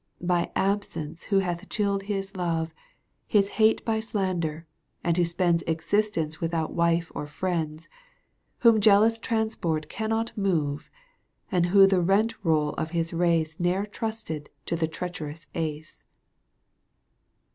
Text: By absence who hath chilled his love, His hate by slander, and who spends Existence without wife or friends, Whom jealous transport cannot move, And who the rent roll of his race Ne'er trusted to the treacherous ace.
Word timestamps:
By 0.23 0.51
absence 0.55 1.25
who 1.25 1.41
hath 1.45 1.69
chilled 1.69 2.01
his 2.01 2.35
love, 2.35 2.73
His 3.27 3.49
hate 3.61 3.85
by 3.85 3.99
slander, 3.99 4.65
and 5.03 5.15
who 5.15 5.23
spends 5.23 5.61
Existence 5.67 6.41
without 6.41 6.73
wife 6.73 7.11
or 7.13 7.27
friends, 7.27 7.87
Whom 8.61 8.81
jealous 8.81 9.19
transport 9.19 9.89
cannot 9.89 10.35
move, 10.35 10.89
And 11.51 11.67
who 11.67 11.85
the 11.85 12.01
rent 12.01 12.33
roll 12.43 12.69
of 12.79 12.89
his 12.97 13.13
race 13.13 13.59
Ne'er 13.59 13.85
trusted 13.85 14.49
to 14.65 14.75
the 14.75 14.87
treacherous 14.87 15.45
ace. 15.53 16.03